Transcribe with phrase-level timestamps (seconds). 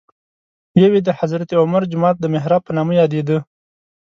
[0.81, 3.37] یو یې د حضرت عمر جومات د محراب په نامه یادېده.